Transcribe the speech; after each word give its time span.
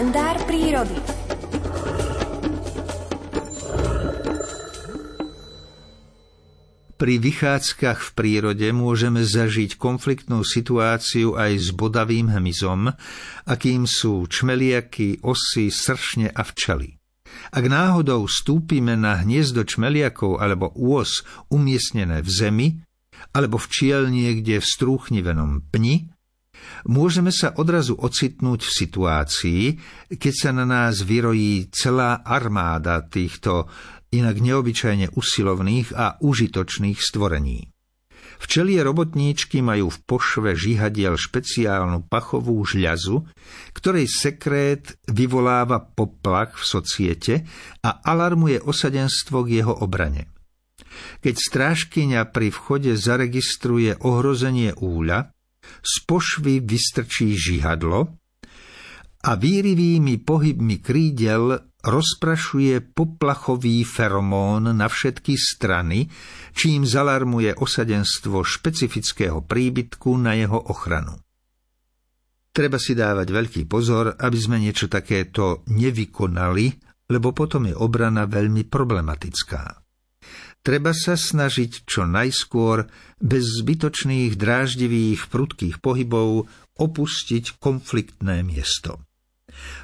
kalendár 0.00 0.40
prírody. 0.48 0.96
Pri 6.96 7.14
vychádzkach 7.20 8.00
v 8.00 8.10
prírode 8.16 8.68
môžeme 8.72 9.20
zažiť 9.20 9.76
konfliktnú 9.76 10.40
situáciu 10.40 11.36
aj 11.36 11.52
s 11.52 11.68
bodavým 11.76 12.32
hmyzom, 12.32 12.96
akým 13.44 13.84
sú 13.84 14.24
čmeliaky, 14.24 15.20
osy, 15.20 15.68
sršne 15.68 16.32
a 16.32 16.48
včely. 16.48 16.96
Ak 17.52 17.68
náhodou 17.68 18.24
stúpime 18.24 18.96
na 18.96 19.20
hniezdo 19.20 19.68
čmeliakov 19.68 20.40
alebo 20.40 20.72
úos 20.80 21.28
umiestnené 21.52 22.24
v 22.24 22.30
zemi, 22.32 22.68
alebo 23.36 23.60
včiel 23.60 24.08
niekde 24.08 24.64
v 24.64 24.64
strúchnivenom 24.64 25.68
pni, 25.68 26.08
môžeme 26.88 27.30
sa 27.30 27.52
odrazu 27.56 27.96
ocitnúť 27.96 28.60
v 28.64 28.72
situácii, 28.72 29.62
keď 30.14 30.34
sa 30.34 30.50
na 30.50 30.64
nás 30.64 31.02
vyrojí 31.04 31.68
celá 31.72 32.24
armáda 32.24 33.04
týchto 33.04 33.68
inak 34.10 34.42
neobyčajne 34.42 35.14
usilovných 35.14 35.94
a 35.94 36.18
užitočných 36.18 36.98
stvorení. 36.98 37.70
Včelie 38.40 38.80
robotníčky 38.80 39.60
majú 39.60 39.92
v 39.92 39.98
pošve 40.08 40.56
žihadiel 40.56 41.12
špeciálnu 41.20 42.08
pachovú 42.08 42.56
žľazu, 42.64 43.28
ktorej 43.76 44.08
sekrét 44.08 44.96
vyvoláva 45.12 45.84
poplach 45.84 46.56
v 46.56 46.64
societe 46.64 47.34
a 47.84 48.00
alarmuje 48.00 48.64
osadenstvo 48.64 49.44
k 49.44 49.60
jeho 49.60 49.76
obrane. 49.84 50.32
Keď 51.20 51.34
strážkyňa 51.36 52.32
pri 52.32 52.48
vchode 52.48 52.96
zaregistruje 52.96 54.00
ohrozenie 54.00 54.72
úľa, 54.72 55.36
z 55.80 55.94
pošvy 56.04 56.64
vystrčí 56.64 57.36
žihadlo 57.36 58.20
a 59.20 59.30
výrivými 59.36 60.24
pohybmi 60.24 60.80
krídel 60.80 61.60
rozprašuje 61.80 62.92
poplachový 62.92 63.84
feromón 63.84 64.68
na 64.76 64.86
všetky 64.88 65.36
strany, 65.36 66.08
čím 66.52 66.84
zalarmuje 66.84 67.56
osadenstvo 67.56 68.44
špecifického 68.44 69.40
príbytku 69.44 70.12
na 70.20 70.36
jeho 70.36 70.60
ochranu. 70.60 71.16
Treba 72.50 72.76
si 72.76 72.92
dávať 72.98 73.28
veľký 73.30 73.62
pozor, 73.70 74.18
aby 74.18 74.38
sme 74.40 74.60
niečo 74.60 74.90
takéto 74.90 75.64
nevykonali, 75.70 76.66
lebo 77.08 77.32
potom 77.32 77.70
je 77.70 77.74
obrana 77.76 78.26
veľmi 78.26 78.66
problematická. 78.66 79.80
Treba 80.60 80.92
sa 80.92 81.16
snažiť 81.16 81.88
čo 81.88 82.04
najskôr, 82.04 82.84
bez 83.16 83.64
zbytočných 83.64 84.36
dráždivých 84.36 85.32
prudkých 85.32 85.80
pohybov, 85.80 86.52
opustiť 86.76 87.56
konfliktné 87.56 88.44
miesto. 88.44 89.00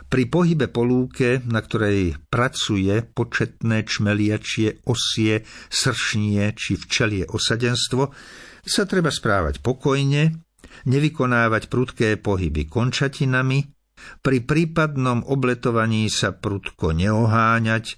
Pri 0.07 0.31
pohybe 0.31 0.71
po 0.71 0.87
lúke, 0.87 1.43
na 1.49 1.65
ktorej 1.65 2.15
pracuje 2.31 3.03
početné 3.03 3.89
čmeliačie, 3.89 4.87
osie, 4.87 5.43
sršnie 5.73 6.55
či 6.55 6.79
včelie 6.79 7.25
osadenstvo, 7.27 8.15
sa 8.63 8.83
treba 8.87 9.11
správať 9.11 9.65
pokojne, 9.65 10.39
nevykonávať 10.87 11.73
prudké 11.73 12.09
pohyby 12.21 12.69
končatinami, 12.71 13.73
pri 14.21 14.39
prípadnom 14.45 15.25
obletovaní 15.25 16.13
sa 16.13 16.37
prudko 16.37 16.93
neoháňať, 16.93 17.97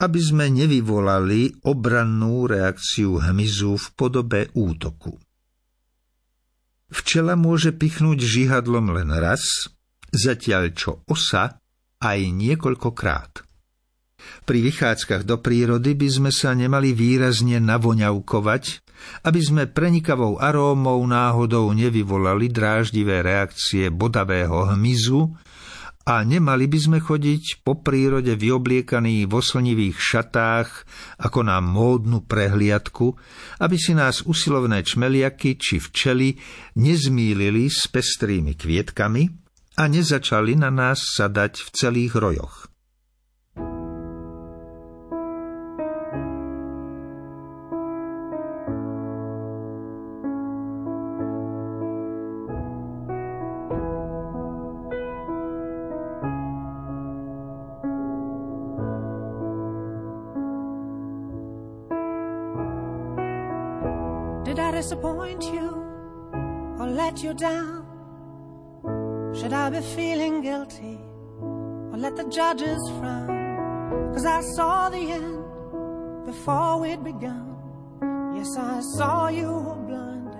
aby 0.00 0.20
sme 0.20 0.48
nevyvolali 0.50 1.62
obrannú 1.66 2.46
reakciu 2.46 3.20
hmyzu 3.22 3.76
v 3.78 3.86
podobe 3.94 4.40
útoku. 4.56 5.18
Včela 6.92 7.40
môže 7.40 7.72
pichnúť 7.72 8.20
žihadlom 8.20 8.92
len 8.92 9.08
raz, 9.16 9.72
zatiaľ 10.12 10.76
čo 10.76 11.00
osa 11.08 11.56
aj 12.02 12.18
niekoľkokrát. 12.28 13.48
Pri 14.44 14.58
vychádzkach 14.62 15.26
do 15.26 15.40
prírody 15.40 15.96
by 15.98 16.08
sme 16.10 16.30
sa 16.30 16.54
nemali 16.54 16.94
výrazne 16.94 17.58
navoňavkovať, 17.58 18.64
aby 19.26 19.40
sme 19.42 19.64
prenikavou 19.66 20.38
arómou 20.38 21.02
náhodou 21.02 21.74
nevyvolali 21.74 22.50
dráždivé 22.50 23.22
reakcie 23.22 23.90
bodavého 23.90 24.70
hmyzu 24.74 25.34
a 26.02 26.26
nemali 26.26 26.66
by 26.66 26.78
sme 26.78 26.98
chodiť 26.98 27.62
po 27.62 27.78
prírode 27.78 28.34
vyobliekaní 28.34 29.30
vo 29.30 29.38
slnivých 29.38 29.98
šatách 30.00 30.68
ako 31.22 31.46
na 31.46 31.62
módnu 31.62 32.26
prehliadku, 32.26 33.14
aby 33.62 33.76
si 33.78 33.94
nás 33.94 34.26
usilovné 34.26 34.82
čmeliaky 34.82 35.54
či 35.54 35.78
včely 35.78 36.34
nezmýlili 36.74 37.70
s 37.70 37.86
pestrými 37.86 38.58
kvietkami 38.58 39.30
a 39.78 39.82
nezačali 39.86 40.58
na 40.58 40.74
nás 40.74 41.14
sadať 41.14 41.62
v 41.62 41.68
celých 41.70 42.14
rojoch. 42.18 42.71
Disappoint 64.82 65.44
you 65.44 65.68
or 66.80 66.88
let 66.88 67.22
you 67.22 67.32
down? 67.32 67.86
Should 69.32 69.52
I 69.52 69.70
be 69.70 69.80
feeling 69.80 70.42
guilty 70.42 70.98
or 71.92 71.96
let 72.04 72.16
the 72.16 72.24
judges 72.24 72.82
frown? 72.98 73.30
Cause 74.12 74.26
I 74.26 74.40
saw 74.56 74.88
the 74.88 75.04
end 75.18 75.44
before 76.26 76.80
we'd 76.80 77.04
begun. 77.04 77.46
Yes, 78.34 78.56
I 78.58 78.80
saw 78.96 79.28
you 79.28 79.52
were 79.66 79.82
blind 79.90 80.34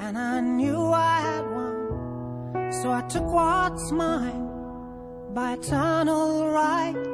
and 0.00 0.18
I 0.18 0.40
knew 0.40 0.80
I 0.92 1.16
had 1.28 1.44
won. 1.56 2.72
So 2.82 2.90
I 2.90 3.02
took 3.02 3.28
what's 3.32 3.92
mine 3.92 4.48
by 5.34 5.52
eternal 5.52 6.48
right. 6.48 7.04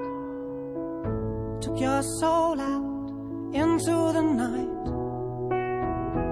Took 1.60 1.78
your 1.78 2.02
soul 2.20 2.58
out 2.58 3.10
into 3.52 3.96
the 4.16 4.22
night. 4.22 4.79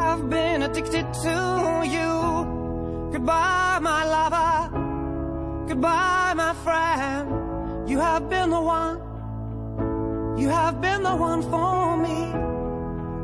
I've 0.00 0.30
been 0.30 0.62
addicted 0.62 1.12
to 1.12 1.82
you. 1.84 3.10
Goodbye, 3.12 3.78
my 3.82 4.04
lover. 4.04 5.66
Goodbye, 5.68 6.32
my 6.34 6.54
friend. 6.64 7.88
You 7.88 7.98
have 7.98 8.30
been 8.30 8.48
the 8.48 8.60
one. 8.60 8.96
You 10.38 10.48
have 10.48 10.80
been 10.80 11.02
the 11.02 11.14
one 11.14 11.42
for 11.42 11.98
me. 11.98 12.32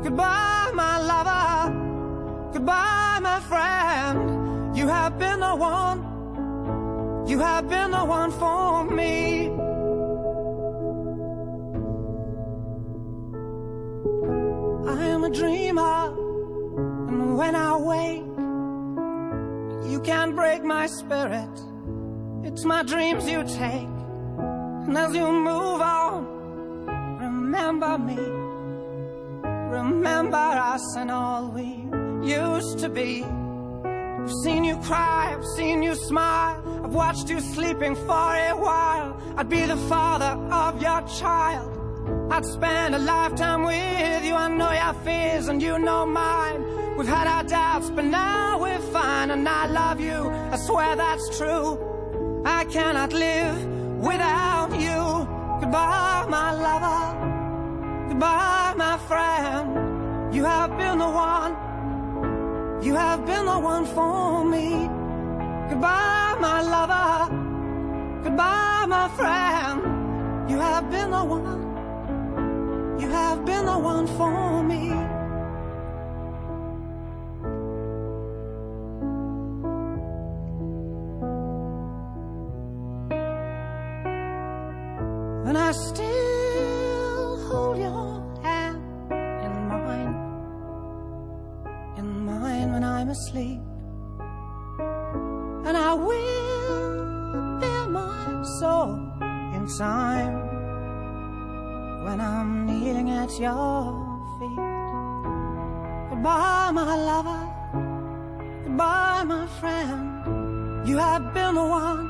Goodbye, 0.03 0.71
my 0.75 0.99
lover. 0.99 2.51
Goodbye, 2.53 3.19
my 3.23 3.39
friend. 3.39 4.77
You 4.77 4.87
have 4.87 5.17
been 5.17 5.39
the 5.39 5.55
one. 5.55 7.27
You 7.27 7.39
have 7.39 7.67
been 7.67 7.89
the 7.89 8.05
one 8.05 8.31
for 8.31 8.83
me. 8.83 9.47
I 14.87 15.05
am 15.07 15.23
a 15.23 15.29
dreamer 15.31 16.26
when 17.37 17.55
I 17.55 17.77
wake. 17.77 18.25
You 19.91 19.99
can't 20.01 20.35
break 20.35 20.63
my 20.63 20.87
spirit. 20.87 21.55
It's 22.43 22.65
my 22.65 22.81
dreams 22.81 23.29
you 23.29 23.43
take. 23.43 23.93
And 24.85 24.97
as 24.97 25.13
you 25.15 25.31
move 25.31 25.79
on, 25.79 26.19
remember 27.19 27.99
me. 27.99 28.23
Remember 29.79 30.47
us 30.73 30.95
and 30.95 31.11
all 31.11 31.49
we 31.49 31.69
used 32.27 32.79
to 32.79 32.89
be. 32.89 33.23
I've 33.23 34.33
seen 34.43 34.63
you 34.63 34.77
cry, 34.77 35.35
I've 35.37 35.45
seen 35.55 35.83
you 35.83 35.93
smile. 35.93 36.59
I've 36.83 36.95
watched 36.95 37.29
you 37.29 37.39
sleeping 37.39 37.95
for 37.95 38.29
a 38.51 38.53
while. 38.67 39.15
I'd 39.37 39.47
be 39.47 39.63
the 39.63 39.77
father 39.93 40.33
of 40.51 40.81
your 40.81 41.01
child. 41.19 41.77
I'd 42.31 42.45
spend 42.45 42.95
a 42.95 42.99
lifetime 42.99 43.61
with 43.63 44.25
you. 44.25 44.33
I 44.33 44.47
know 44.49 44.71
your 44.71 44.93
fears 45.05 45.47
and 45.47 45.61
you 45.61 45.77
know 45.77 46.05
mine. 46.05 46.61
We've 46.97 47.07
had 47.07 47.27
our 47.27 47.43
doubts, 47.43 47.91
but 47.91 48.05
now 48.05 48.59
we're 48.59 48.79
fine, 48.79 49.29
and 49.29 49.47
I 49.47 49.67
love 49.67 50.01
you. 50.01 50.31
I 50.51 50.57
swear 50.57 50.95
that's 50.95 51.37
true. 51.37 52.41
I 52.43 52.65
cannot 52.65 53.13
live 53.13 53.63
without 53.99 54.71
you. 54.71 55.27
Goodbye, 55.59 56.25
my 56.27 56.51
lover. 56.53 58.09
Goodbye, 58.09 58.73
my 58.77 58.97
friend. 59.07 60.33
You 60.33 60.43
have 60.45 60.75
been 60.75 60.97
the 60.97 61.07
one. 61.07 62.83
You 62.83 62.95
have 62.95 63.27
been 63.27 63.45
the 63.45 63.59
one 63.59 63.85
for 63.85 64.43
me. 64.43 64.89
Goodbye, 65.69 66.35
my 66.39 66.61
lover. 66.61 68.23
Goodbye, 68.23 68.85
my 68.87 69.07
friend. 69.09 70.49
You 70.49 70.59
have 70.59 70.89
been 70.89 71.11
the 71.11 71.23
one. 71.23 72.99
You 72.99 73.09
have 73.09 73.45
been 73.45 73.65
the 73.67 73.77
one 73.77 74.07
for 74.07 74.63
me. 74.63 75.16
Asleep. 93.17 93.61
And 95.67 95.75
I 95.89 95.93
will 95.93 97.59
bear 97.61 97.83
my 97.87 98.43
soul 98.59 98.91
in 99.55 99.63
time 99.77 100.35
when 102.05 102.17
I'm 102.21 102.65
kneeling 102.67 103.09
at 103.09 103.31
your 103.39 103.81
feet. 104.37 104.63
Goodbye, 106.09 106.71
my 106.79 106.93
lover. 107.09 107.43
Goodbye, 108.65 109.23
my 109.33 109.45
friend. 109.59 110.87
You 110.87 110.97
have 110.97 111.33
been 111.33 111.55
the 111.55 111.67
one. 111.81 112.05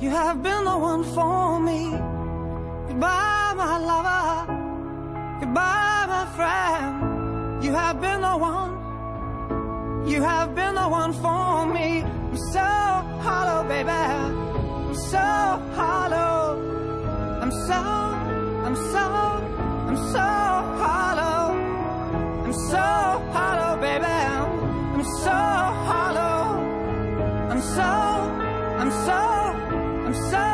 You 0.00 0.10
have 0.10 0.42
been 0.42 0.64
the 0.70 0.78
one 0.90 1.04
for 1.14 1.60
me. 1.68 1.80
Goodbye, 2.88 3.52
my 3.62 3.74
lover. 3.90 4.30
Goodbye, 5.40 6.04
my 6.14 6.24
friend. 6.36 7.64
You 7.64 7.72
have 7.72 8.00
been 8.00 8.20
the 8.20 8.36
one. 8.36 8.77
You 10.18 10.24
have 10.24 10.52
been 10.52 10.74
the 10.74 10.88
one 10.88 11.12
for 11.12 11.64
me. 11.72 12.02
I'm 12.02 12.36
so 12.36 12.58
hollow, 12.58 13.62
baby. 13.68 13.88
I'm 13.88 14.94
so 14.96 15.16
hollow. 15.78 16.58
I'm 17.40 17.52
so, 17.52 17.80
I'm 18.66 18.74
so, 18.74 19.04
I'm 19.88 19.96
so 20.12 20.28
hollow. 20.82 21.54
I'm 22.44 22.52
so 22.52 22.86
hollow, 23.36 23.80
baby. 23.80 24.06
I'm 24.06 25.04
so 25.22 25.38
hollow. 25.88 26.64
I'm 27.52 27.60
so, 27.76 27.82
I'm 28.80 28.90
so, 28.90 29.18
I'm 30.06 30.14
so 30.32 30.47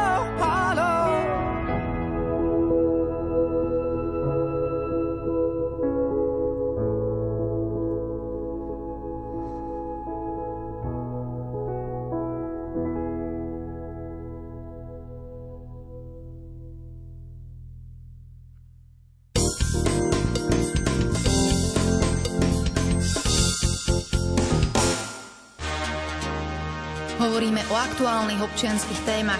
aktuálnych 27.95 28.43
občianských 28.43 29.07
témach. 29.07 29.39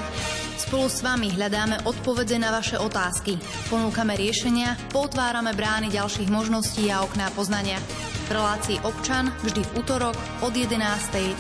Spolu 0.55 0.87
s 0.87 1.03
vami 1.03 1.27
hľadáme 1.27 1.91
odpovede 1.91 2.39
na 2.39 2.55
vaše 2.55 2.79
otázky. 2.79 3.35
Ponúkame 3.67 4.15
riešenia, 4.15 4.79
potvárame 4.95 5.51
brány 5.59 5.91
ďalších 5.91 6.31
možností 6.31 6.87
a 6.87 7.03
okná 7.03 7.35
poznania. 7.35 7.83
V 8.31 8.31
relácii 8.31 8.79
občan 8.87 9.35
vždy 9.43 9.59
v 9.59 9.71
útorok 9.83 10.15
od 10.47 10.55
11. 10.55 10.71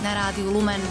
na 0.02 0.10
rádiu 0.10 0.50
Lumen. 0.50 0.82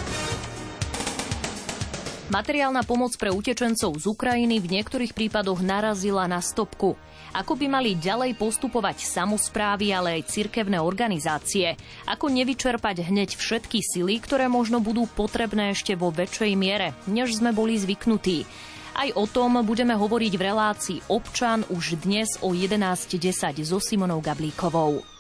Materiálna 2.31 2.87
pomoc 2.87 3.11
pre 3.19 3.27
utečencov 3.27 3.91
z 3.99 4.07
Ukrajiny 4.07 4.63
v 4.63 4.79
niektorých 4.79 5.11
prípadoch 5.11 5.59
narazila 5.59 6.23
na 6.31 6.39
stopku. 6.39 6.95
Ako 7.33 7.57
by 7.57 7.65
mali 7.65 7.97
ďalej 7.97 8.38
postupovať 8.38 9.01
samozprávy, 9.09 9.89
ale 9.89 10.21
aj 10.21 10.30
cirkevné 10.30 10.77
organizácie? 10.77 11.74
Ako 12.06 12.30
nevyčerpať 12.30 13.09
hneď 13.09 13.33
všetky 13.33 13.81
sily, 13.81 14.21
ktoré 14.21 14.45
možno 14.45 14.77
budú 14.77 15.09
potrebné 15.09 15.74
ešte 15.74 15.97
vo 15.97 16.13
väčšej 16.13 16.53
miere, 16.53 16.94
než 17.09 17.41
sme 17.41 17.50
boli 17.50 17.74
zvyknutí? 17.74 18.45
Aj 18.94 19.09
o 19.18 19.25
tom 19.25 19.65
budeme 19.65 19.97
hovoriť 19.97 20.33
v 20.38 20.45
relácii 20.45 21.00
Občan 21.09 21.65
už 21.74 22.06
dnes 22.06 22.38
o 22.45 22.53
11.10 22.53 23.65
so 23.65 23.81
Simonou 23.81 24.21
Gablíkovou. 24.21 25.12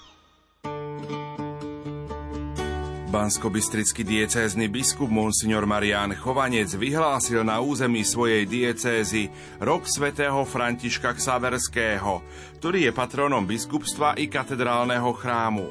Banskobystrický 3.13 4.01
diecézny 4.01 4.73
biskup 4.73 5.05
Monsignor 5.05 5.69
Marián 5.69 6.17
Chovanec 6.17 6.73
vyhlásil 6.73 7.45
na 7.45 7.61
území 7.61 8.01
svojej 8.01 8.49
diecézy 8.49 9.29
rok 9.61 9.85
svätého 9.85 10.41
Františka 10.41 11.13
Ksaverského, 11.13 12.25
ktorý 12.57 12.89
je 12.89 12.91
patronom 12.91 13.45
biskupstva 13.45 14.17
i 14.17 14.25
katedrálneho 14.25 15.13
chrámu. 15.13 15.69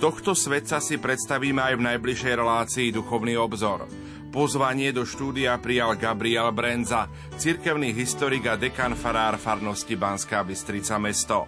Tohto 0.00 0.32
svetca 0.32 0.80
si 0.80 0.96
predstavíme 0.96 1.60
aj 1.60 1.74
v 1.76 1.84
najbližšej 1.84 2.34
relácii 2.40 2.88
Duchovný 2.96 3.36
obzor. 3.36 3.84
Pozvanie 4.32 4.88
do 4.96 5.04
štúdia 5.04 5.60
prijal 5.60 6.00
Gabriel 6.00 6.48
Brenza, 6.48 7.12
cirkevný 7.36 7.92
historik 7.92 8.48
a 8.48 8.56
dekan 8.56 8.96
farár 8.96 9.36
farnosti 9.36 10.00
Banská 10.00 10.40
Bystrica 10.48 10.96
mesto. 10.96 11.44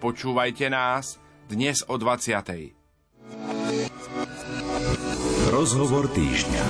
Počúvajte 0.00 0.72
nás 0.72 1.20
dnes 1.44 1.84
o 1.84 2.00
20. 2.00 2.81
Rozhovor 5.52 6.08
týždňa. 6.08 6.64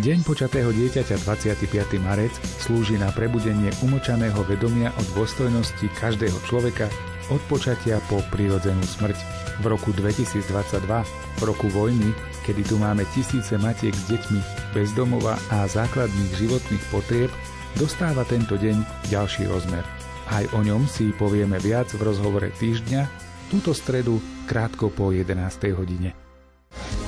Deň 0.00 0.18
počatého 0.24 0.72
dieťaťa 0.72 1.28
25. 1.28 1.92
marec 2.00 2.32
slúži 2.56 2.96
na 2.96 3.12
prebudenie 3.12 3.68
umočaného 3.84 4.40
vedomia 4.48 4.96
o 4.96 5.02
dôstojnosti 5.12 5.92
každého 5.92 6.40
človeka 6.48 6.88
od 7.28 7.44
počatia 7.52 8.00
po 8.08 8.24
prirodzenú 8.32 8.80
smrť. 8.80 9.12
V 9.60 9.64
roku 9.68 9.92
2022, 9.92 10.40
v 11.36 11.42
roku 11.44 11.68
vojny, 11.68 12.16
kedy 12.48 12.64
tu 12.64 12.80
máme 12.80 13.04
tisíce 13.12 13.60
matiek 13.60 13.92
s 13.92 14.08
deťmi, 14.16 14.72
bezdomova 14.72 15.36
a 15.52 15.68
základných 15.68 16.32
životných 16.32 16.84
potrieb, 16.88 17.28
dostáva 17.76 18.24
tento 18.24 18.56
deň 18.56 19.12
ďalší 19.12 19.44
rozmer. 19.52 19.84
Aj 20.32 20.48
o 20.56 20.64
ňom 20.64 20.88
si 20.88 21.12
povieme 21.12 21.60
viac 21.60 21.92
v 21.92 22.08
rozhovore 22.08 22.48
týždňa, 22.56 23.04
túto 23.52 23.76
stredu 23.76 24.16
krátko 24.48 24.88
po 24.88 25.12
11. 25.12 25.36
hodine. 25.76 26.25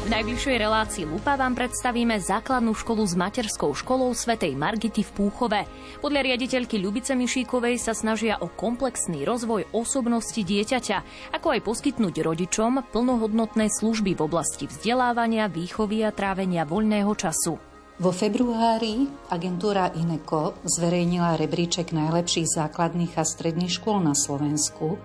V 0.09 0.17
najbližšej 0.17 0.57
relácii 0.65 1.05
Lupa 1.05 1.37
vám 1.37 1.53
predstavíme 1.53 2.17
základnú 2.17 2.73
školu 2.73 3.05
s 3.05 3.13
materskou 3.13 3.77
školou 3.77 4.17
svätej 4.17 4.57
Margity 4.57 5.05
v 5.05 5.11
Púchove. 5.13 5.69
Podľa 6.01 6.33
riaditeľky 6.33 6.81
Ľubice 6.81 7.13
Mišíkovej 7.13 7.77
sa 7.77 7.93
snažia 7.93 8.41
o 8.41 8.49
komplexný 8.49 9.29
rozvoj 9.29 9.69
osobnosti 9.77 10.41
dieťaťa, 10.41 10.99
ako 11.37 11.53
aj 11.53 11.61
poskytnúť 11.61 12.25
rodičom 12.25 12.89
plnohodnotné 12.89 13.69
služby 13.69 14.17
v 14.17 14.25
oblasti 14.25 14.65
vzdelávania, 14.65 15.45
výchovy 15.53 16.01
a 16.01 16.11
trávenia 16.17 16.65
voľného 16.65 17.13
času. 17.13 17.61
Vo 18.01 18.09
februári 18.09 19.05
agentúra 19.29 19.93
INECO 19.93 20.57
zverejnila 20.65 21.37
rebríček 21.37 21.93
najlepších 21.93 22.49
základných 22.57 23.13
a 23.21 23.29
stredných 23.29 23.77
škôl 23.77 24.01
na 24.01 24.17
Slovensku, 24.17 24.97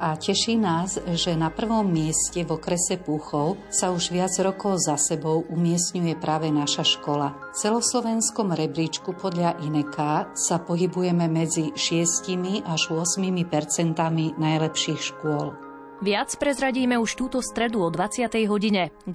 a 0.00 0.16
teší 0.16 0.56
nás, 0.56 0.96
že 1.12 1.36
na 1.36 1.52
prvom 1.52 1.84
mieste 1.84 2.40
v 2.40 2.56
okrese 2.56 2.96
Púchov 2.96 3.60
sa 3.68 3.92
už 3.92 4.10
viac 4.10 4.32
rokov 4.40 4.80
za 4.80 4.96
sebou 4.96 5.44
umiestňuje 5.52 6.16
práve 6.16 6.48
naša 6.48 6.82
škola. 6.82 7.36
V 7.52 7.60
celoslovenskom 7.60 8.56
rebríčku 8.56 9.12
podľa 9.12 9.60
INEKA 9.60 10.32
sa 10.32 10.56
pohybujeme 10.58 11.28
medzi 11.28 11.76
6 11.76 12.64
až 12.64 12.82
8 12.96 13.28
percentami 13.44 14.32
najlepších 14.40 15.00
škôl. 15.12 15.52
Viac 16.00 16.32
prezradíme 16.40 16.96
už 16.96 17.12
túto 17.12 17.44
stredu 17.44 17.84
o 17.84 17.92
20. 17.92 18.32
hodine. 18.48 18.88
K 19.04 19.14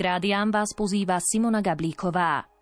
vás 0.53 0.77
pozýva 0.77 1.17
Simona 1.17 1.65
Gablíková. 1.65 2.54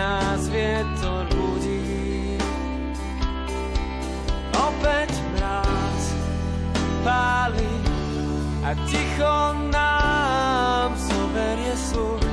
Nás 0.00 0.48
vietor 0.48 1.28
budí. 1.28 2.40
Opäť 4.56 5.12
mráz 5.36 6.02
páli 7.04 7.72
a 8.64 8.72
ticho 8.88 9.36
nám 9.68 10.96
zoberie 10.96 11.76
sluch. 11.76 12.24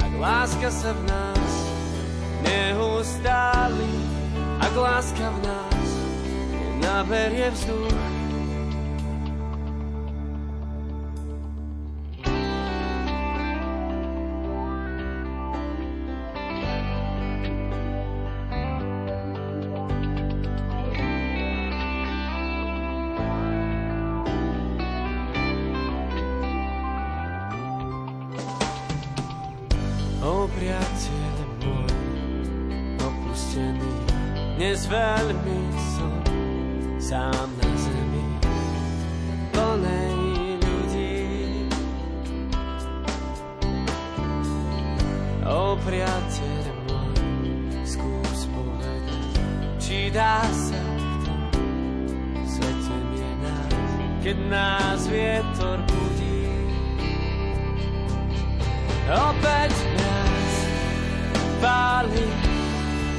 Ak 0.00 0.12
láska 0.16 0.68
sa 0.72 0.96
v 0.96 1.00
nás 1.04 1.52
neustáli, 2.40 3.92
ak 4.64 4.72
láska 4.72 5.26
v 5.36 5.38
nás 5.44 5.88
nenaberie 6.80 7.52
vzduch. 7.52 8.15
O 45.46 45.78
priateľ 45.78 46.64
môj, 46.90 47.14
skús 47.86 48.50
povedať, 48.50 49.30
či 49.78 50.10
dá 50.10 50.42
sa 50.42 50.74
v 50.74 51.14
tom 51.22 51.42
svete 52.42 52.96
mienať, 53.14 53.70
keď 54.26 54.36
nás 54.50 55.06
vietor 55.06 55.78
budí. 55.86 56.50
Opäť 59.06 59.70
nás 59.70 60.54
páli 61.62 62.26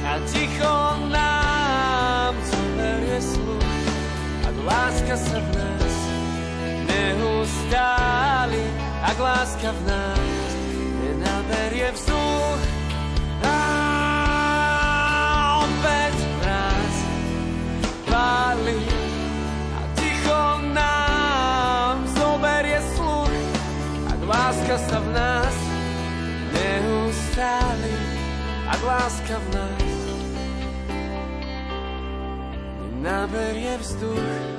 a 0.04 0.20
ticho 0.28 0.76
nám 1.08 2.36
zoberie 2.44 3.20
sluch. 3.24 3.72
Ak 4.44 4.56
láska 4.68 5.16
sa 5.16 5.38
v 5.40 5.48
nás 5.56 5.94
neustáli, 6.92 8.64
ak 9.00 9.16
láska 9.16 9.72
v 9.72 9.80
nás 9.88 10.27
nenaberie 11.48 11.88
vzduch. 11.96 12.60
A 13.40 13.56
opäť 15.64 16.16
nás 16.44 16.94
páli 18.04 18.80
a 19.72 19.80
ticho 19.96 20.44
nám 20.76 22.04
zoberie 22.12 22.80
sluch. 22.96 23.36
Ak 24.12 24.20
láska 24.28 24.76
sa 24.76 24.98
v 25.00 25.08
nás 25.16 25.56
neustáli, 26.52 27.96
ak 28.68 28.80
láska 28.84 29.36
v 29.40 29.48
nás 29.56 29.88
nenaberie 33.00 33.72
vzduch. 33.80 34.57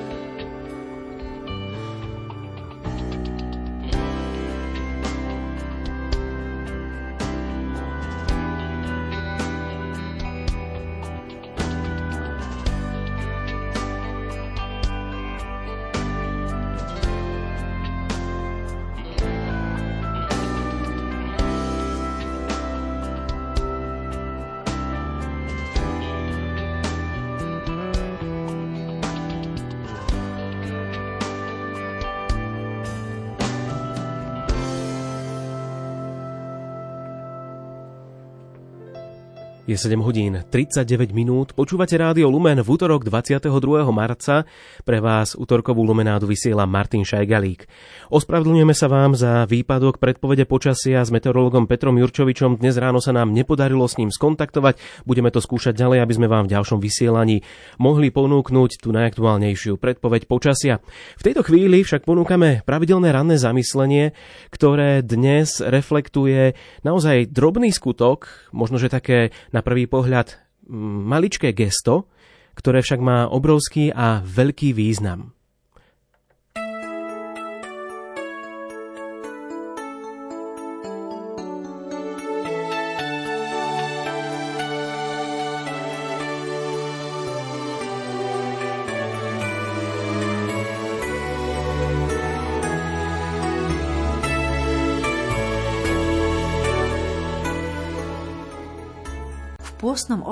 Je 39.69 39.77
7 39.77 40.01
hodín 40.01 40.41
39 40.49 41.13
minút. 41.13 41.53
Počúvate 41.53 41.93
rádio 41.93 42.25
Lumen 42.25 42.57
v 42.57 42.65
útorok 42.73 43.05
22. 43.05 43.53
marca. 43.93 44.49
Pre 44.81 44.97
vás 44.97 45.38
útorkovú 45.38 45.85
Lumenádu 45.85 46.25
vysiela 46.25 46.65
Martin 46.65 47.05
Šajgalík. 47.05 47.69
Ospravedlňujeme 48.09 48.73
sa 48.73 48.89
vám 48.89 49.13
za 49.13 49.45
výpadok 49.45 50.01
predpovede 50.01 50.49
počasia 50.49 51.05
s 51.05 51.13
meteorologom 51.13 51.69
Petrom 51.69 52.01
Jurčovičom. 52.01 52.57
Dnes 52.57 52.81
ráno 52.81 52.97
sa 52.97 53.13
nám 53.13 53.29
nepodarilo 53.29 53.85
s 53.85 54.01
ním 54.01 54.09
skontaktovať. 54.09 55.05
Budeme 55.05 55.29
to 55.29 55.38
skúšať 55.38 55.77
ďalej, 55.77 56.01
aby 56.01 56.13
sme 56.17 56.25
vám 56.25 56.49
v 56.49 56.57
ďalšom 56.57 56.81
vysielaní 56.81 57.45
mohli 57.77 58.09
ponúknuť 58.09 58.81
tú 58.81 58.89
najaktuálnejšiu 58.89 59.77
predpoveď 59.77 60.25
počasia. 60.25 60.81
V 61.21 61.29
tejto 61.29 61.45
chvíli 61.45 61.85
však 61.85 62.09
ponúkame 62.09 62.65
pravidelné 62.65 63.13
ranné 63.13 63.38
zamyslenie, 63.38 64.17
ktoré 64.49 65.05
dnes 65.05 65.61
reflektuje 65.61 66.57
naozaj 66.81 67.29
drobný 67.29 67.69
skutok, 67.69 68.49
možno 68.49 68.81
že 68.81 68.89
také 68.89 69.29
na 69.59 69.61
prvý 69.61 69.91
pohľad 69.91 70.39
maličké 70.71 71.51
gesto, 71.51 72.07
ktoré 72.55 72.79
však 72.79 73.03
má 73.03 73.27
obrovský 73.27 73.91
a 73.91 74.23
veľký 74.23 74.71
význam. 74.71 75.35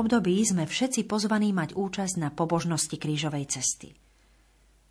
Období 0.07 0.39
sme 0.39 0.63
všetci 0.63 1.03
pozvaní 1.03 1.51
mať 1.51 1.75
účasť 1.75 2.15
na 2.23 2.31
pobožnosti 2.31 2.95
krížovej 2.95 3.51
cesty. 3.51 3.91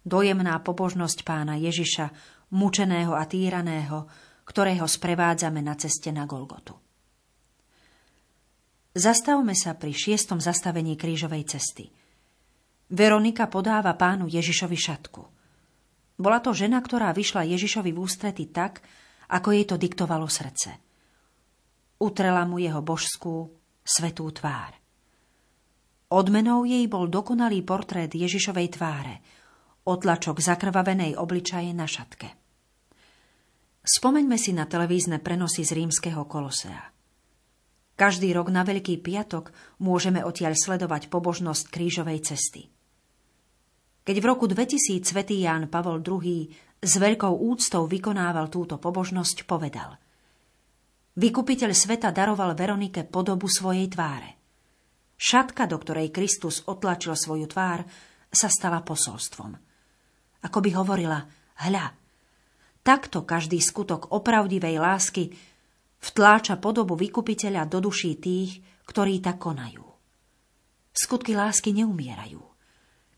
Dojemná 0.05 0.61
pobožnosť 0.61 1.25
pána 1.25 1.57
Ježiša, 1.57 2.13
mučeného 2.53 3.17
a 3.17 3.25
týraného, 3.25 4.05
ktorého 4.45 4.85
sprevádzame 4.85 5.65
na 5.65 5.73
ceste 5.73 6.13
na 6.13 6.29
Golgotu. 6.29 6.77
Zastavme 8.93 9.57
sa 9.57 9.73
pri 9.73 9.97
šiestom 9.97 10.37
zastavení 10.37 11.01
krížovej 11.01 11.49
cesty. 11.49 11.89
Veronika 12.93 13.49
podáva 13.49 13.97
pánu 13.97 14.29
Ježišovi 14.29 14.77
šatku. 14.77 15.23
Bola 16.21 16.45
to 16.45 16.53
žena, 16.53 16.85
ktorá 16.85 17.17
vyšla 17.17 17.49
Ježišovi 17.57 17.89
v 17.89 18.05
ústrety 18.05 18.53
tak, 18.53 18.85
ako 19.33 19.49
jej 19.49 19.65
to 19.65 19.81
diktovalo 19.81 20.29
srdce. 20.29 20.77
Utrela 22.05 22.45
mu 22.45 22.61
jeho 22.61 22.85
božskú, 22.85 23.49
svetú 23.81 24.29
tvár. 24.29 24.86
Odmenou 26.07 26.63
jej 26.63 26.87
bol 26.87 27.11
dokonalý 27.11 27.67
portrét 27.67 28.15
Ježišovej 28.15 28.79
tváre, 28.79 29.15
otlačok 29.83 30.39
zakrvavenej 30.39 31.19
obličaje 31.19 31.75
na 31.75 31.87
šatke. 31.87 32.31
Spomeňme 33.83 34.39
si 34.39 34.55
na 34.55 34.67
televízne 34.67 35.19
prenosy 35.19 35.67
z 35.67 35.75
rímskeho 35.75 36.27
kolosea. 36.27 36.95
Každý 37.97 38.31
rok 38.35 38.55
na 38.55 38.63
Veľký 38.63 39.03
piatok 39.03 39.51
môžeme 39.83 40.23
odtiaľ 40.23 40.55
sledovať 40.55 41.11
pobožnosť 41.11 41.71
krížovej 41.71 42.19
cesty. 42.23 42.71
Keď 44.07 44.17
v 44.23 44.27
roku 44.27 44.47
2000 44.47 45.03
svätý 45.03 45.43
Ján 45.43 45.67
Pavol 45.67 46.05
II 46.05 46.47
s 46.79 46.93
veľkou 46.99 47.35
úctou 47.35 47.89
vykonával 47.91 48.47
túto 48.53 48.79
pobožnosť, 48.79 49.49
povedal– 49.49 49.97
Vykupiteľ 51.17 51.73
sveta 51.73 52.13
daroval 52.13 52.53
Veronike 52.53 53.09
podobu 53.09 53.49
svojej 53.49 53.89
tváre. 53.89 54.36
Šatka, 55.17 55.65
do 55.65 55.81
ktorej 55.81 56.13
Kristus 56.13 56.61
otlačil 56.69 57.17
svoju 57.17 57.49
tvár, 57.49 57.89
sa 58.29 58.53
stala 58.53 58.85
posolstvom. 58.85 59.57
Ako 60.45 60.59
by 60.61 60.71
hovorila, 60.77 61.25
hľa, 61.65 61.97
takto 62.85 63.25
každý 63.25 63.59
skutok 63.59 64.13
opravdivej 64.13 64.77
lásky 64.77 65.33
vtláča 66.05 66.61
podobu 66.61 66.95
vykupiteľa 66.95 67.65
do 67.67 67.89
duší 67.89 68.21
tých, 68.21 68.61
ktorí 68.87 69.25
tak 69.25 69.41
konajú. 69.41 69.83
Skutky 70.93 71.33
lásky 71.33 71.73
neumierajú. 71.77 72.41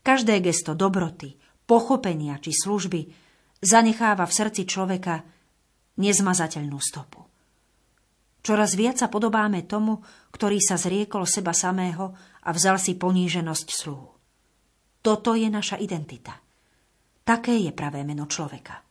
Každé 0.01 0.39
gesto 0.41 0.73
dobroty, 0.73 1.35
pochopenia 1.67 2.39
či 2.39 2.55
služby 2.55 3.11
zanecháva 3.59 4.23
v 4.25 4.35
srdci 4.35 4.63
človeka 4.63 5.21
nezmazateľnú 5.99 6.79
stopu. 6.79 7.27
Čoraz 8.39 8.73
viac 8.79 8.97
sa 8.97 9.11
podobáme 9.11 9.67
tomu, 9.67 9.99
ktorý 10.29 10.61
sa 10.61 10.77
zriekol 10.77 11.25
seba 11.25 11.51
samého 11.51 12.13
a 12.45 12.49
vzal 12.53 12.77
si 12.77 12.95
poníženosť 12.95 13.67
slú. 13.73 13.99
Toto 14.99 15.35
je 15.35 15.47
naša 15.47 15.79
identita. 15.79 16.37
Také 17.23 17.61
je 17.61 17.71
pravé 17.71 18.01
meno 18.01 18.25
človeka. 18.25 18.81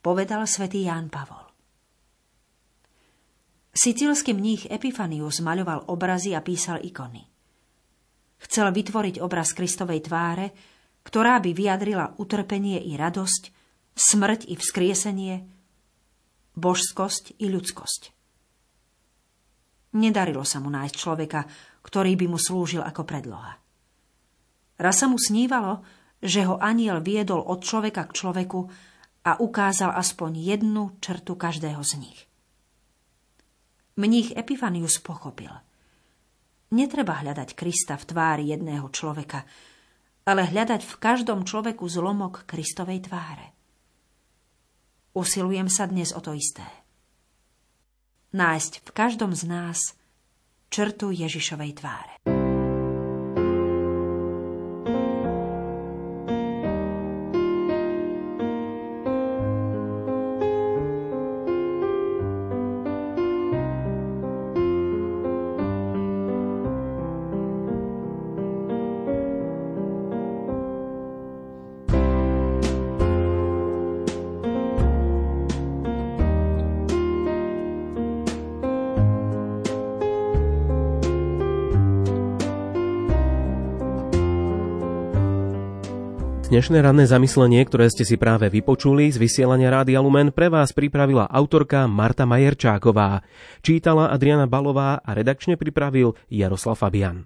Povedal 0.00 0.44
svätý 0.48 0.84
Ján 0.84 1.12
Pavol. 1.12 1.44
Sicílsky 3.74 4.30
mních 4.30 4.70
Epifanius 4.70 5.42
maľoval 5.42 5.90
obrazy 5.90 6.30
a 6.38 6.40
písal 6.40 6.78
ikony. 6.78 7.26
Chcel 8.38 8.70
vytvoriť 8.70 9.18
obraz 9.18 9.50
Kristovej 9.50 10.06
tváre, 10.06 10.54
ktorá 11.02 11.42
by 11.42 11.50
vyjadrila 11.50 12.14
utrpenie 12.22 12.78
i 12.78 12.94
radosť, 12.94 13.42
smrť 13.98 14.46
i 14.46 14.54
vzkriesenie, 14.54 15.34
božskosť 16.54 17.34
i 17.42 17.50
ľudskosť. 17.50 18.13
Nedarilo 19.94 20.42
sa 20.42 20.58
mu 20.58 20.74
nájsť 20.74 20.94
človeka, 20.98 21.46
ktorý 21.86 22.18
by 22.18 22.26
mu 22.26 22.38
slúžil 22.38 22.82
ako 22.82 23.06
predloha. 23.06 23.54
Raz 24.74 24.98
sa 24.98 25.06
mu 25.06 25.14
snívalo, 25.14 25.86
že 26.18 26.42
ho 26.48 26.58
aniel 26.58 26.98
viedol 26.98 27.44
od 27.44 27.62
človeka 27.62 28.10
k 28.10 28.16
človeku 28.16 28.60
a 29.24 29.38
ukázal 29.38 29.94
aspoň 29.94 30.30
jednu 30.34 30.98
črtu 30.98 31.38
každého 31.38 31.82
z 31.84 31.92
nich. 32.02 32.20
Mních 33.94 34.34
Epifanius 34.34 34.98
pochopil. 34.98 35.54
Netreba 36.74 37.22
hľadať 37.22 37.54
Krista 37.54 37.94
v 37.94 38.04
tvári 38.10 38.44
jedného 38.50 38.90
človeka, 38.90 39.46
ale 40.26 40.50
hľadať 40.50 40.82
v 40.82 40.94
každom 40.98 41.46
človeku 41.46 41.86
zlomok 41.86 42.42
Kristovej 42.50 43.06
tváre. 43.06 43.54
Usilujem 45.14 45.70
sa 45.70 45.86
dnes 45.86 46.10
o 46.10 46.18
to 46.18 46.34
isté. 46.34 46.83
Nájsť 48.34 48.82
v 48.82 48.90
každom 48.90 49.30
z 49.30 49.46
nás 49.46 49.78
črtu 50.66 51.14
Ježišovej 51.14 51.78
tváre. 51.78 52.43
Dnešné 86.44 86.84
ranné 86.84 87.08
zamyslenie, 87.08 87.64
ktoré 87.64 87.88
ste 87.88 88.04
si 88.04 88.20
práve 88.20 88.52
vypočuli 88.52 89.08
z 89.08 89.16
vysielania 89.16 89.72
Rádia 89.72 90.04
Lumen, 90.04 90.28
pre 90.28 90.52
vás 90.52 90.76
pripravila 90.76 91.24
autorka 91.24 91.88
Marta 91.88 92.28
Majerčáková. 92.28 93.24
Čítala 93.64 94.12
Adriana 94.12 94.44
Balová 94.44 95.00
a 95.00 95.10
redakčne 95.16 95.56
pripravil 95.56 96.12
Jaroslav 96.28 96.76
Fabian. 96.76 97.24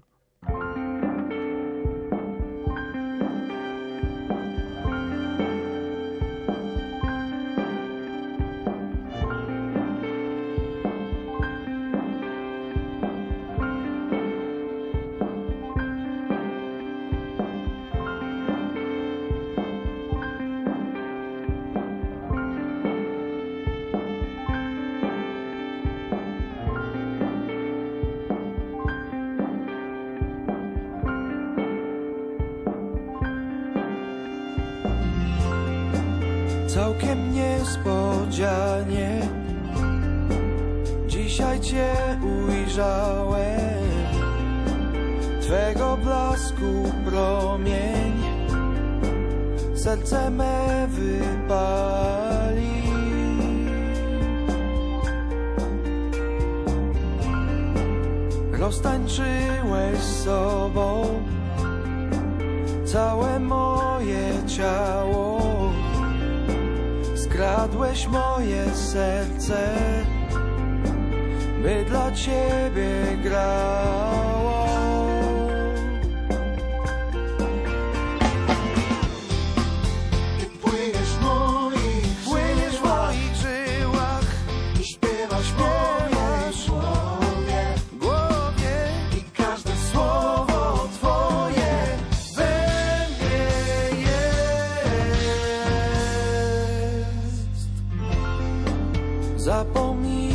Ujrzałem. 42.23 43.59
Twego 45.41 45.97
blasku 45.97 46.91
promień 47.05 48.13
Serce 49.75 50.29
me 50.29 50.87
wypali. 50.87 52.79
Roztańczyłeś 58.51 59.99
sobą 59.99 61.03
Całe 62.85 63.39
moje 63.39 64.47
ciało. 64.47 65.41
Skradłeś 67.15 68.07
moje 68.07 68.75
serce, 68.75 69.75
by 71.63 71.85
dla 71.85 72.11
ciebie 72.11 73.17
grało. 73.23 74.65
Ty 80.39 80.45
płyniesz 80.61 81.13
w 81.17 81.21
moich, 81.21 82.23
żyłach 83.35 84.25
i 84.81 84.83
śpiewasz, 84.83 85.45
śpiewasz 85.51 85.51
w 85.51 86.67
głowie, 86.67 87.63
głowie 87.99 88.77
i 89.17 89.21
każde 89.37 89.75
słowo 89.91 90.87
twoje 90.93 91.97
we 92.35 92.53
mnie 93.19 93.47
jest. 94.01 94.39
Zapomnij 99.37 100.28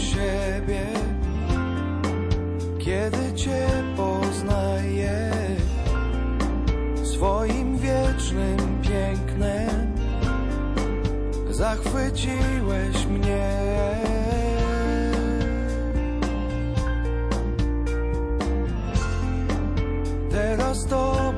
siebie, 0.00 0.86
kiedy 2.78 3.32
Cię 3.34 3.68
poznaję 3.96 5.30
swoim 7.02 7.78
wiecznym 7.78 8.58
pięknem. 8.82 9.90
Zachwyciłeś 11.50 13.06
mnie. 13.06 13.50
Teraz 20.30 20.86
to 20.86 21.29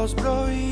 los 0.00 0.14
prohíbe. 0.14 0.69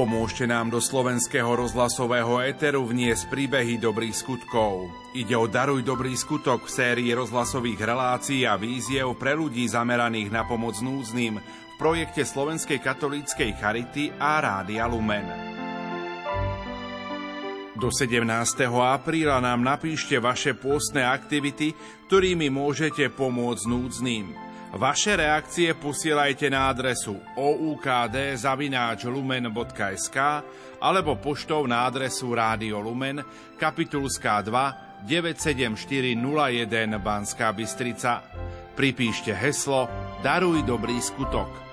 Pomôžte 0.00 0.48
nám 0.48 0.72
do 0.72 0.80
slovenského 0.80 1.60
rozhlasového 1.60 2.40
éteru 2.40 2.88
vniesť 2.88 3.28
príbehy 3.28 3.76
dobrých 3.76 4.16
skutkov. 4.16 4.88
Ide 5.12 5.36
o 5.36 5.44
Daruj 5.44 5.84
dobrý 5.84 6.16
skutok 6.16 6.64
v 6.64 6.72
sérii 6.72 7.12
rozhlasových 7.12 7.84
relácií 7.84 8.48
a 8.48 8.56
víziev 8.56 9.12
pre 9.20 9.36
ľudí 9.36 9.68
zameraných 9.68 10.32
na 10.32 10.48
pomoc 10.48 10.80
núzným 10.80 11.36
v 11.36 11.74
projekte 11.76 12.24
Slovenskej 12.24 12.80
katolíckej 12.80 13.60
charity 13.60 14.08
a 14.16 14.40
Rádia 14.40 14.88
Lumen. 14.88 15.28
Do 17.76 17.92
17. 17.92 18.24
apríla 18.72 19.36
nám 19.44 19.60
napíšte 19.60 20.16
vaše 20.16 20.56
pôstne 20.56 21.04
aktivity, 21.04 21.76
ktorými 22.08 22.48
môžete 22.48 23.12
pomôcť 23.12 23.68
núdzným. 23.68 24.49
Vaše 24.70 25.18
reakcie 25.18 25.74
posielajte 25.74 26.46
na 26.46 26.70
adresu 26.70 27.18
oukd.lumen.sk 27.34 30.18
alebo 30.78 31.18
poštou 31.18 31.66
na 31.66 31.90
adresu 31.90 32.30
Rádio 32.30 32.78
Lumen, 32.78 33.18
kapitulská 33.58 34.46
2, 34.46 35.10
97401 35.10 37.02
Banská 37.02 37.50
Bystrica. 37.50 38.22
Pripíšte 38.78 39.34
heslo 39.34 39.90
Daruj 40.22 40.62
dobrý 40.62 41.02
skutok. 41.02 41.69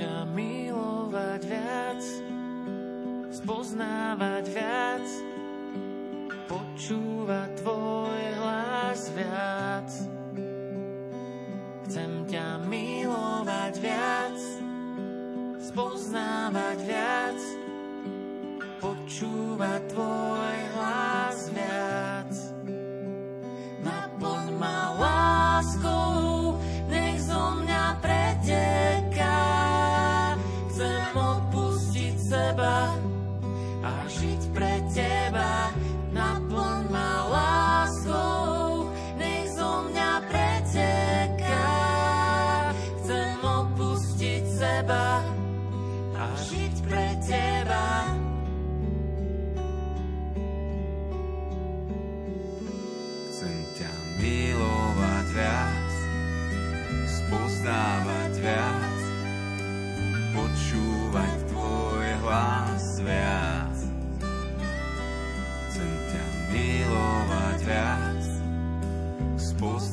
ťa 0.00 0.24
milovať 0.32 1.42
viac, 1.44 2.00
spoznávať 3.36 4.44
viac, 4.48 5.06
počúvať 6.48 7.50
tvoj 7.60 8.20
hlas 8.40 9.12
viac. 9.12 9.90
Chcem 11.84 12.24
ťa 12.32 12.64
milovať 12.64 13.74
viac, 13.84 14.40
spoznávať 15.60 16.78
viac, 16.88 17.40
počúvať 18.80 19.80
tvoj 19.92 20.29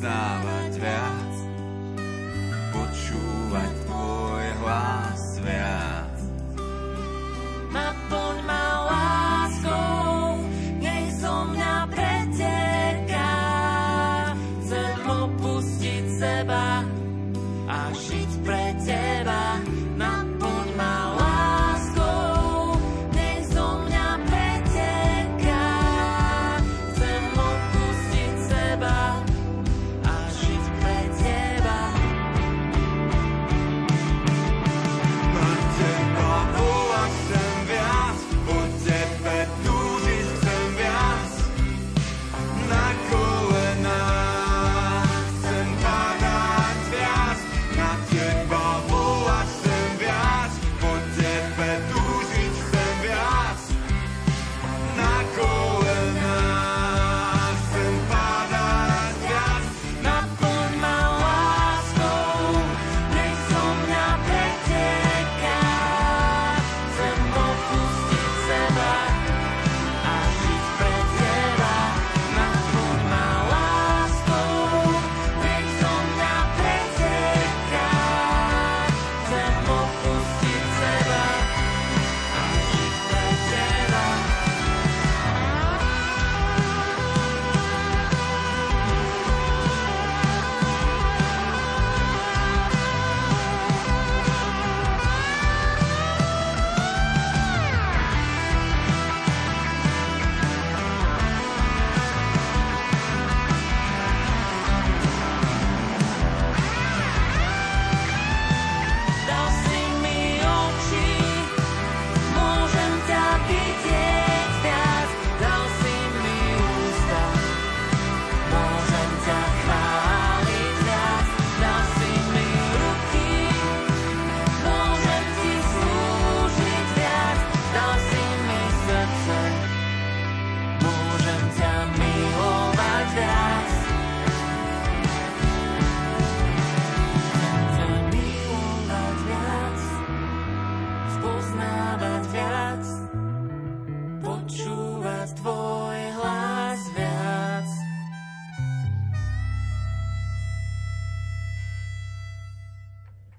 Now. 0.01 0.56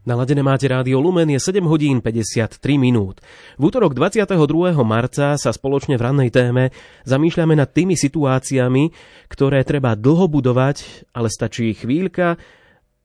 Naladené 0.08 0.40
máte 0.40 0.64
rádio 0.64 1.04
Lumen, 1.04 1.28
je 1.28 1.36
7 1.36 1.60
hodín 1.68 2.00
53 2.00 2.56
minút. 2.80 3.20
V 3.60 3.68
útorok 3.68 3.92
22. 3.92 4.40
marca 4.80 5.36
sa 5.36 5.50
spoločne 5.52 6.00
v 6.00 6.04
rannej 6.08 6.32
téme 6.32 6.72
zamýšľame 7.04 7.52
nad 7.52 7.68
tými 7.68 7.92
situáciami, 7.92 8.88
ktoré 9.28 9.60
treba 9.68 9.92
dlho 9.92 10.24
budovať, 10.32 11.04
ale 11.12 11.28
stačí 11.28 11.76
chvíľka 11.76 12.40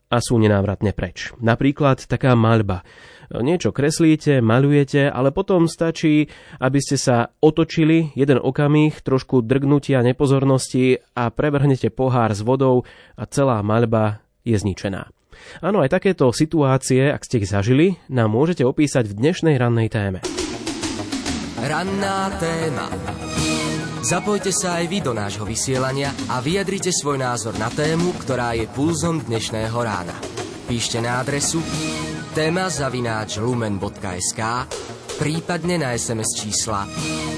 a 0.08 0.18
sú 0.24 0.40
nenávratne 0.40 0.96
preč. 0.96 1.36
Napríklad 1.44 2.08
taká 2.08 2.40
maľba. 2.40 2.88
Niečo 3.36 3.76
kreslíte, 3.76 4.40
malujete, 4.40 5.12
ale 5.12 5.36
potom 5.36 5.68
stačí, 5.68 6.32
aby 6.64 6.80
ste 6.80 6.96
sa 6.96 7.36
otočili 7.44 8.16
jeden 8.16 8.40
okamih, 8.40 9.04
trošku 9.04 9.44
drgnutia 9.44 10.00
nepozornosti 10.08 11.04
a 11.20 11.28
prevrhnete 11.36 11.92
pohár 11.92 12.32
s 12.32 12.40
vodou 12.40 12.88
a 13.20 13.28
celá 13.28 13.60
maľba 13.60 14.24
je 14.48 14.56
zničená. 14.56 15.12
Áno, 15.62 15.84
aj 15.84 16.00
takéto 16.00 16.32
situácie, 16.34 17.12
ak 17.12 17.24
ste 17.24 17.44
ich 17.44 17.50
zažili, 17.50 18.00
nám 18.12 18.34
môžete 18.34 18.66
opísať 18.66 19.12
v 19.12 19.18
dnešnej 19.20 19.56
rannej 19.60 19.90
téme. 19.92 20.20
Ranná 21.64 22.28
téma. 22.44 22.88
Zapojte 24.04 24.52
sa 24.52 24.84
aj 24.84 24.86
vy 24.92 25.00
do 25.00 25.16
nášho 25.16 25.48
vysielania 25.48 26.12
a 26.28 26.44
vyjadrite 26.44 26.92
svoj 26.92 27.24
názor 27.24 27.56
na 27.56 27.72
tému, 27.72 28.12
ktorá 28.20 28.52
je 28.52 28.68
pulzom 28.68 29.24
dnešného 29.24 29.78
rána. 29.80 30.12
Píšte 30.68 31.00
na 31.00 31.24
adresu 31.24 31.64
téma 32.36 32.68
zavináč 32.68 33.40
lumen.sk 33.40 34.42
prípadne 35.22 35.80
na 35.80 35.94
SMS 35.94 36.34
čísla 36.36 36.84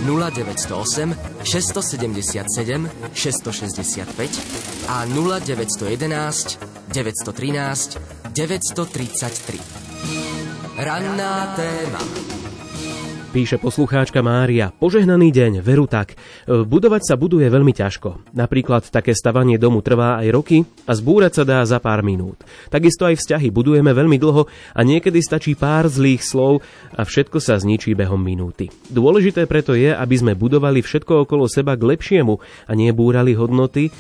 0908 0.08 1.44
677 1.44 3.14
665 3.14 4.90
a 4.90 5.06
0911 5.06 6.75
913 6.92 8.00
933. 8.34 9.60
Ranná 10.78 11.56
téma. 11.56 12.02
Píše 13.36 13.60
poslucháčka 13.60 14.24
Mária. 14.24 14.72
Požehnaný 14.72 15.28
deň, 15.28 15.60
veru 15.60 15.92
tak. 15.92 16.16
E, 16.16 16.64
budovať 16.64 17.04
sa 17.04 17.16
buduje 17.20 17.52
veľmi 17.52 17.76
ťažko. 17.76 18.32
Napríklad 18.32 18.88
také 18.88 19.12
stavanie 19.12 19.60
domu 19.60 19.84
trvá 19.84 20.24
aj 20.24 20.28
roky 20.32 20.58
a 20.88 20.96
zbúrať 20.96 21.32
sa 21.36 21.44
dá 21.44 21.60
za 21.68 21.84
pár 21.84 22.00
minút. 22.00 22.48
Takisto 22.72 23.04
aj 23.04 23.20
vzťahy 23.20 23.52
budujeme 23.52 23.92
veľmi 23.92 24.16
dlho 24.16 24.48
a 24.48 24.80
niekedy 24.88 25.20
stačí 25.20 25.52
pár 25.52 25.92
zlých 25.92 26.24
slov 26.24 26.64
a 26.96 27.04
všetko 27.04 27.44
sa 27.44 27.60
zničí 27.60 27.92
behom 27.92 28.24
minúty. 28.24 28.72
Dôležité 28.88 29.52
preto 29.52 29.76
je, 29.76 29.92
aby 29.92 30.16
sme 30.16 30.32
budovali 30.32 30.80
všetko 30.80 31.28
okolo 31.28 31.52
seba 31.52 31.76
k 31.76 31.92
lepšiemu 31.92 32.40
a 32.40 32.72
nie 32.72 32.96
búrali 32.96 33.36
hodnoty, 33.36 33.92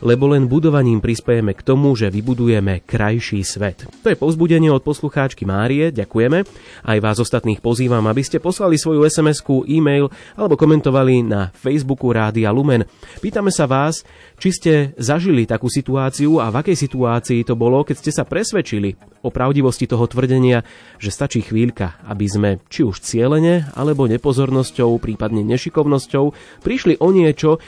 lebo 0.00 0.30
len 0.30 0.46
budovaním 0.46 1.02
prispiejeme 1.02 1.54
k 1.54 1.64
tomu, 1.64 1.94
že 1.98 2.10
vybudujeme 2.12 2.86
krajší 2.86 3.42
svet. 3.42 3.86
To 4.02 4.08
je 4.10 4.18
povzbudenie 4.18 4.70
od 4.70 4.82
poslucháčky 4.82 5.42
Márie, 5.42 5.90
ďakujeme. 5.90 6.46
Aj 6.86 6.98
vás 7.02 7.18
ostatných 7.18 7.58
pozývam, 7.58 8.04
aby 8.06 8.22
ste 8.22 8.38
poslali 8.38 8.78
svoju 8.78 9.02
sms 9.06 9.42
e-mail 9.66 10.10
alebo 10.38 10.54
komentovali 10.54 11.26
na 11.26 11.50
Facebooku 11.54 12.10
Rádia 12.14 12.54
Lumen. 12.54 12.86
Pýtame 13.18 13.50
sa 13.50 13.66
vás, 13.66 14.06
či 14.38 14.54
ste 14.54 14.72
zažili 14.96 15.46
takú 15.46 15.66
situáciu 15.66 16.38
a 16.38 16.50
v 16.54 16.62
akej 16.62 16.76
situácii 16.78 17.42
to 17.42 17.58
bolo, 17.58 17.82
keď 17.82 17.96
ste 17.98 18.10
sa 18.14 18.22
presvedčili 18.22 18.94
o 19.26 19.34
pravdivosti 19.34 19.90
toho 19.90 20.06
tvrdenia, 20.06 20.62
že 21.02 21.10
stačí 21.10 21.42
chvíľka, 21.42 21.98
aby 22.06 22.26
sme 22.30 22.50
či 22.70 22.86
už 22.86 23.02
cieľene 23.02 23.74
alebo 23.74 24.06
nepozornosťou, 24.06 24.94
prípadne 25.02 25.42
nešikovnosťou 25.42 26.24
prišli 26.62 27.02
o 27.02 27.08
niečo, 27.10 27.58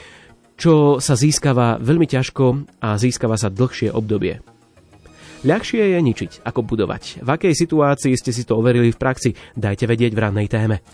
čo 0.61 1.01
sa 1.01 1.17
získava 1.17 1.81
veľmi 1.81 2.05
ťažko 2.05 2.45
a 2.85 2.93
získava 3.01 3.33
sa 3.33 3.49
dlhšie 3.49 3.89
obdobie. 3.89 4.45
Ľahšie 5.41 5.97
je 5.97 5.99
ničiť, 6.05 6.31
ako 6.45 6.61
budovať. 6.61 7.25
V 7.25 7.29
akej 7.33 7.57
situácii 7.57 8.13
ste 8.13 8.29
si 8.29 8.45
to 8.45 8.61
overili 8.61 8.93
v 8.93 9.01
praxi, 9.01 9.33
dajte 9.57 9.89
vedieť 9.89 10.13
v 10.13 10.21
rannej 10.21 10.45
téme. 10.45 10.85